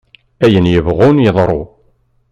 [0.45, 1.61] Ayen yebɣun yeḍru!